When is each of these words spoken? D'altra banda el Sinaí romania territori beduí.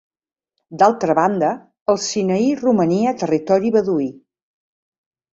D'altra 0.81 1.15
banda 1.17 1.49
el 1.93 1.99
Sinaí 2.05 2.47
romania 2.61 3.13
territori 3.25 3.71
beduí. 3.77 4.09